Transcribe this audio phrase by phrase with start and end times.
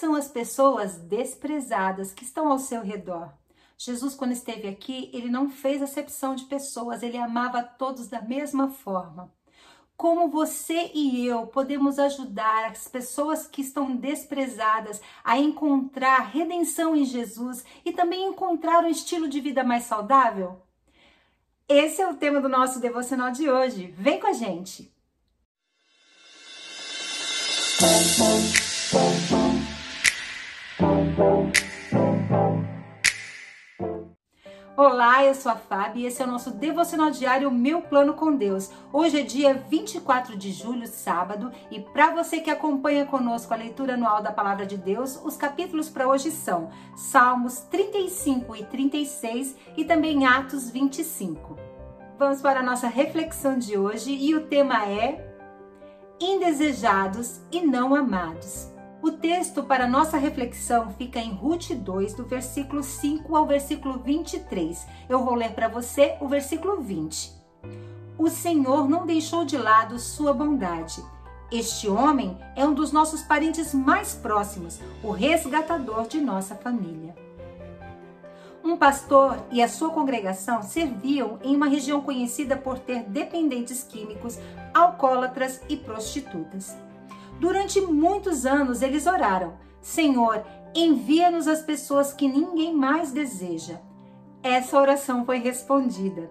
[0.00, 3.30] são as pessoas desprezadas que estão ao seu redor?
[3.76, 8.70] Jesus, quando esteve aqui, ele não fez acepção de pessoas, ele amava todos da mesma
[8.70, 9.30] forma.
[9.96, 17.04] Como você e eu podemos ajudar as pessoas que estão desprezadas a encontrar redenção em
[17.04, 20.62] Jesus e também encontrar um estilo de vida mais saudável?
[21.68, 23.94] Esse é o tema do nosso devocional de hoje.
[23.98, 24.90] Vem com a gente!
[34.82, 38.34] Olá, eu sou a Fábio e esse é o nosso devocional diário Meu Plano com
[38.34, 38.70] Deus.
[38.90, 43.92] Hoje é dia 24 de julho, sábado, e para você que acompanha conosco a leitura
[43.92, 49.84] anual da Palavra de Deus, os capítulos para hoje são Salmos 35 e 36 e
[49.84, 51.58] também Atos 25.
[52.18, 55.36] Vamos para a nossa reflexão de hoje e o tema é
[56.18, 58.69] Indesejados e não amados.
[59.02, 64.86] O texto para nossa reflexão fica em Ruth 2, do versículo 5 ao versículo 23.
[65.08, 67.32] Eu vou ler para você o versículo 20.
[68.18, 71.02] O Senhor não deixou de lado sua bondade.
[71.50, 77.14] Este homem é um dos nossos parentes mais próximos, o resgatador de nossa família.
[78.62, 84.38] Um pastor e a sua congregação serviam em uma região conhecida por ter dependentes químicos,
[84.74, 86.76] alcoólatras e prostitutas.
[87.40, 93.80] Durante muitos anos eles oraram: Senhor, envia-nos as pessoas que ninguém mais deseja.
[94.42, 96.30] Essa oração foi respondida,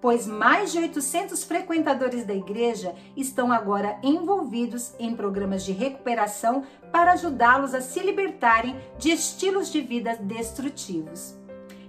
[0.00, 7.12] pois mais de 800 frequentadores da igreja estão agora envolvidos em programas de recuperação para
[7.12, 11.36] ajudá-los a se libertarem de estilos de vida destrutivos.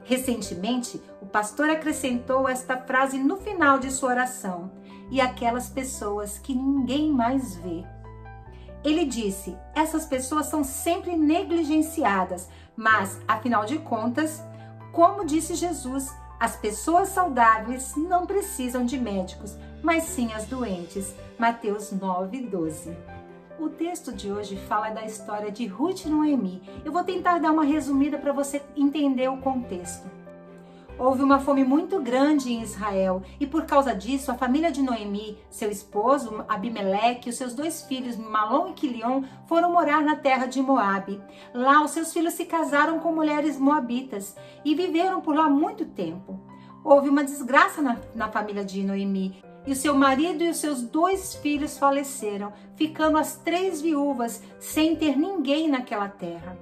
[0.04, 4.70] Recentemente, o pastor acrescentou esta frase no final de sua oração:
[5.10, 7.86] e aquelas pessoas que ninguém mais vê.
[8.84, 14.42] Ele disse: essas pessoas são sempre negligenciadas, mas, afinal de contas,
[14.92, 21.14] como disse Jesus, as pessoas saudáveis não precisam de médicos, mas sim as doentes.
[21.38, 22.98] Mateus 9, 12.
[23.60, 26.62] O texto de hoje fala da história de Ruth e Noemi.
[26.86, 30.10] Eu vou tentar dar uma resumida para você entender o contexto.
[31.00, 35.38] Houve uma fome muito grande em Israel e por causa disso a família de Noemi,
[35.50, 40.46] seu esposo Abimeleque e os seus dois filhos Malom e Quilion foram morar na terra
[40.46, 41.22] de Moabe.
[41.54, 46.38] Lá os seus filhos se casaram com mulheres moabitas e viveram por lá muito tempo.
[46.84, 50.82] Houve uma desgraça na, na família de Noemi e o seu marido e os seus
[50.82, 56.58] dois filhos faleceram, ficando as três viúvas sem ter ninguém naquela terra.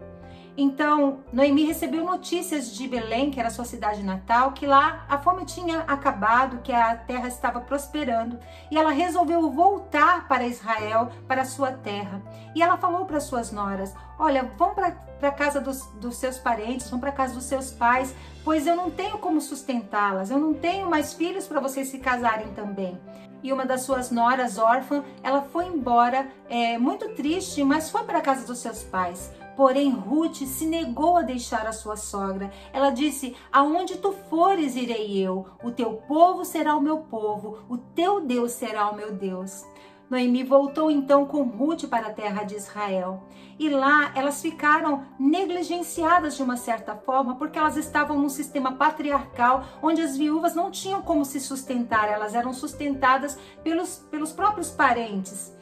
[0.59, 5.45] Então, Noemi recebeu notícias de Belém, que era sua cidade natal, que lá a fome
[5.45, 8.40] tinha acabado, que a terra estava prosperando,
[8.72, 12.23] e ela resolveu voltar para Israel, para sua terra.
[12.56, 16.90] E ela falou para suas noras: Olha, vão para a casa dos, dos seus parentes,
[16.90, 20.56] vão para a casa dos seus pais, pois eu não tenho como sustentá-las, eu não
[20.56, 23.00] tenho mais filhos para vocês se casarem também
[23.44, 28.17] e uma das suas noras órfã, ela foi embora é, muito triste, mas foi para
[28.17, 29.31] a casa dos seus pais.
[29.57, 32.51] Porém, Ruth se negou a deixar a sua sogra.
[32.72, 35.47] Ela disse: Aonde tu fores, irei eu.
[35.63, 39.66] O teu povo será o meu povo, o teu Deus será o meu Deus.
[40.12, 43.23] Noemi voltou então com Ruth para a terra de Israel.
[43.57, 49.66] E lá elas ficaram negligenciadas de uma certa forma, porque elas estavam num sistema patriarcal
[49.81, 55.56] onde as viúvas não tinham como se sustentar, elas eram sustentadas pelos, pelos próprios parentes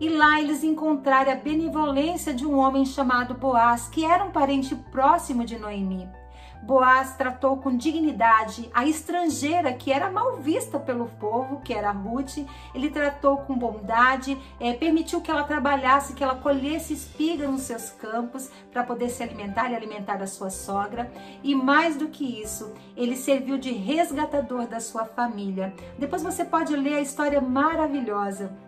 [0.00, 4.74] e lá eles encontraram a benevolência de um homem chamado Boaz, que era um parente
[4.74, 6.08] próximo de Noemi.
[6.62, 12.38] Boaz tratou com dignidade a estrangeira que era mal vista pelo povo, que era Ruth.
[12.74, 17.90] Ele tratou com bondade, é, permitiu que ela trabalhasse, que ela colhesse espigas nos seus
[17.90, 21.10] campos para poder se alimentar e alimentar a sua sogra.
[21.42, 25.72] E mais do que isso, ele serviu de resgatador da sua família.
[25.98, 28.67] Depois você pode ler a história maravilhosa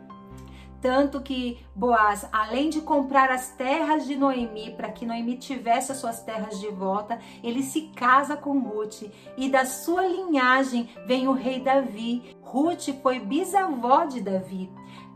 [0.81, 5.99] tanto que Boaz, além de comprar as terras de Noemi, para que Noemi tivesse as
[5.99, 9.03] suas terras de volta, ele se casa com Ruth.
[9.37, 12.37] E da sua linhagem vem o rei Davi.
[12.43, 14.71] Ruth foi bisavó de Davi.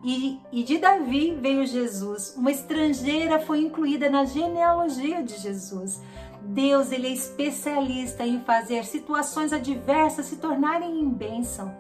[0.07, 2.35] E, e de Davi veio Jesus.
[2.37, 6.03] Uma estrangeira foi incluída na genealogia de Jesus.
[6.47, 11.75] Deus ele é especialista em fazer situações adversas se tornarem em bênção.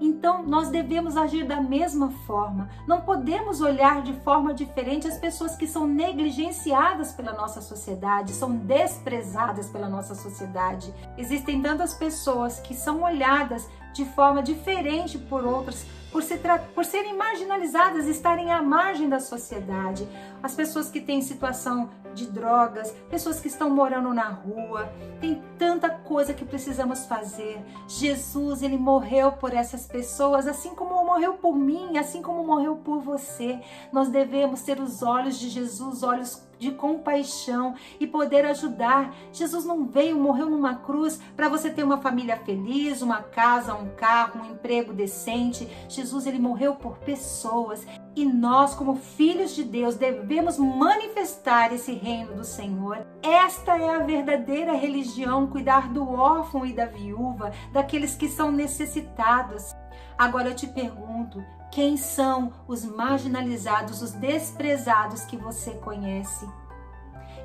[0.00, 2.68] Então nós devemos agir da mesma forma.
[2.86, 8.54] Não podemos olhar de forma diferente as pessoas que são negligenciadas pela nossa sociedade, são
[8.56, 10.92] desprezadas pela nossa sociedade.
[11.16, 16.38] Existem tantas pessoas que são olhadas de forma diferente por outras por, se
[16.74, 20.08] por serem marginalizadas, estarem à margem da sociedade.
[20.42, 24.92] As pessoas que têm situação de drogas, pessoas que estão morando na rua.
[25.20, 27.62] Tem tanta coisa que precisamos fazer.
[27.88, 33.00] Jesus, ele morreu por essas pessoas, assim como morreu por mim, assim como morreu por
[33.00, 33.58] você.
[33.92, 39.12] Nós devemos ter os olhos de Jesus, olhos de compaixão e poder ajudar.
[39.32, 43.88] Jesus não veio, morreu numa cruz para você ter uma família feliz, uma casa, um
[43.96, 45.66] carro, um emprego decente.
[45.88, 47.84] Jesus ele morreu por pessoas
[48.14, 53.04] e nós, como filhos de Deus, devemos manifestar esse reino do Senhor.
[53.22, 59.74] Esta é a verdadeira religião, cuidar do órfão e da viúva, daqueles que são necessitados.
[60.18, 66.46] Agora eu te pergunto, quem são os marginalizados, os desprezados que você conhece?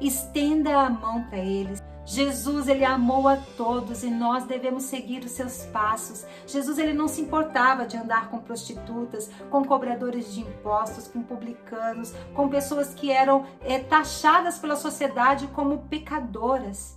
[0.01, 1.81] Estenda a mão para eles.
[2.05, 6.23] Jesus, ele amou a todos e nós devemos seguir os seus passos.
[6.45, 12.13] Jesus, ele não se importava de andar com prostitutas, com cobradores de impostos, com publicanos,
[12.35, 16.94] com pessoas que eram é, taxadas pela sociedade como pecadoras.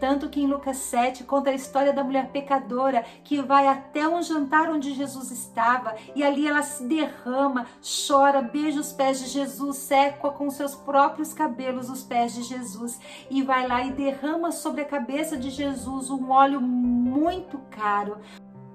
[0.00, 4.22] Tanto que em Lucas 7 conta a história da mulher pecadora que vai até um
[4.22, 7.66] jantar onde Jesus estava e ali ela se derrama,
[8.08, 12.98] chora, beija os pés de Jesus, seca com seus próprios cabelos os pés de Jesus
[13.30, 18.18] e vai lá e derrama sobre a cabeça de Jesus um óleo muito caro.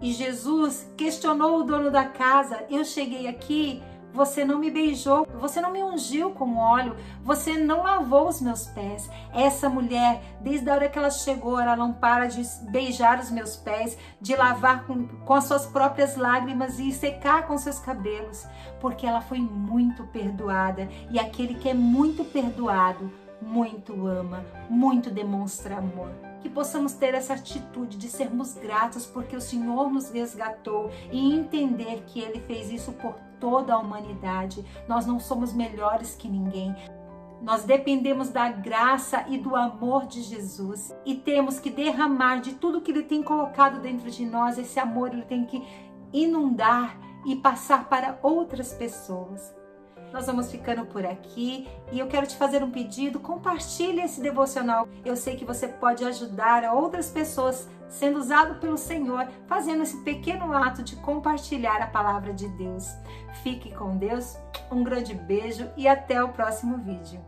[0.01, 3.81] E Jesus questionou o dono da casa: Eu cheguei aqui
[4.15, 8.65] você não me beijou, você não me ungiu com óleo, você não lavou os meus
[8.67, 9.09] pés.
[9.33, 13.57] Essa mulher, desde a hora que ela chegou, ela não para de beijar os meus
[13.57, 18.47] pés, de lavar com, com as suas próprias lágrimas e secar com seus cabelos,
[18.79, 20.87] porque ela foi muito perdoada.
[21.11, 26.09] E aquele que é muito perdoado, muito ama, muito demonstra amor
[26.45, 32.03] que possamos ter essa atitude de sermos gratos porque o Senhor nos resgatou e entender
[32.05, 33.15] que Ele fez isso por
[33.45, 34.65] toda a humanidade.
[34.87, 36.75] Nós não somos melhores que ninguém.
[37.43, 42.81] Nós dependemos da graça e do amor de Jesus e temos que derramar de tudo
[42.81, 44.57] que Ele tem colocado dentro de nós.
[44.57, 45.63] Esse amor Ele tem que
[46.11, 49.53] inundar e passar para outras pessoas.
[50.15, 54.87] Nós vamos ficando por aqui e eu quero te fazer um pedido: compartilhe esse devocional.
[55.03, 60.53] Eu sei que você pode ajudar outras pessoas sendo usado pelo Senhor, fazendo esse pequeno
[60.53, 62.95] ato de compartilhar a palavra de Deus.
[63.43, 64.37] Fique com Deus,
[64.71, 67.19] um grande beijo e até o próximo vídeo.